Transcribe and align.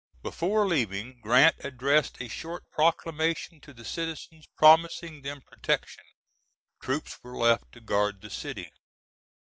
Before 0.23 0.65
leaving 0.65 1.19
Grant 1.21 1.57
addressed 1.59 2.19
a 2.21 2.27
short 2.27 2.63
proclamation 2.71 3.61
to 3.61 3.71
the 3.71 3.85
citizens 3.85 4.47
promising 4.57 5.21
them 5.21 5.41
protection. 5.41 6.05
Troops 6.81 7.19
were 7.21 7.37
left 7.37 7.71
to 7.73 7.81
guard 7.81 8.21
the 8.21 8.31
city. 8.31 8.71